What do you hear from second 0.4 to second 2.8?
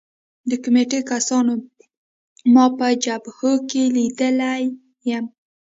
د کمېټې کسانو ما